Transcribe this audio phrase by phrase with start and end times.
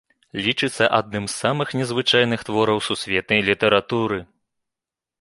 [0.45, 4.17] Лічыцца адным з самых незвычайных твораў сусветнай літаратуры.